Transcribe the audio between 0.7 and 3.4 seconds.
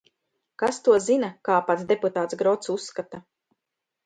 to zina, kā pats deputāts Grots uzskata.